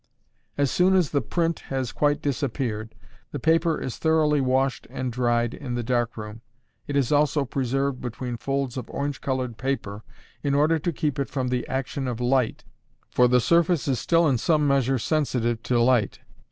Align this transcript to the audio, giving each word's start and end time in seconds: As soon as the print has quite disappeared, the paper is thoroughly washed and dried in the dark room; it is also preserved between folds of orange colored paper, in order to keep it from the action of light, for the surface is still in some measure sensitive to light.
As 0.57 0.71
soon 0.71 0.95
as 0.95 1.11
the 1.11 1.21
print 1.21 1.59
has 1.69 1.91
quite 1.91 2.23
disappeared, 2.23 2.95
the 3.31 3.37
paper 3.37 3.79
is 3.79 3.97
thoroughly 3.99 4.41
washed 4.41 4.87
and 4.89 5.13
dried 5.13 5.53
in 5.53 5.75
the 5.75 5.83
dark 5.83 6.17
room; 6.17 6.41
it 6.87 6.95
is 6.95 7.11
also 7.11 7.45
preserved 7.45 8.01
between 8.01 8.35
folds 8.37 8.77
of 8.77 8.89
orange 8.89 9.21
colored 9.21 9.57
paper, 9.59 10.03
in 10.41 10.55
order 10.55 10.79
to 10.79 10.91
keep 10.91 11.19
it 11.19 11.29
from 11.29 11.49
the 11.49 11.67
action 11.67 12.07
of 12.07 12.19
light, 12.19 12.63
for 13.11 13.27
the 13.27 13.39
surface 13.39 13.87
is 13.87 13.99
still 13.99 14.27
in 14.27 14.39
some 14.39 14.67
measure 14.67 14.97
sensitive 14.97 15.61
to 15.61 15.79
light. 15.79 16.17